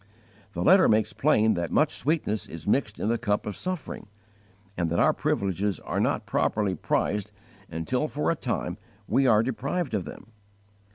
The 0.53 0.63
letter 0.63 0.89
makes 0.89 1.13
plain 1.13 1.53
that 1.53 1.69
much 1.69 1.93
sweetness 1.93 2.49
is 2.49 2.65
mixed 2.65 2.99
in 2.99 3.07
the 3.07 3.19
cup 3.19 3.45
of 3.45 3.55
suffering, 3.55 4.07
and 4.75 4.89
that 4.89 4.97
our 4.97 5.13
privileges 5.13 5.79
are 5.81 5.99
not 5.99 6.25
properly 6.25 6.73
prized 6.73 7.31
until 7.69 8.07
for 8.07 8.31
a 8.31 8.35
time 8.35 8.79
we 9.07 9.27
are 9.27 9.43
deprived 9.43 9.93
of 9.93 10.05
them. 10.05 10.25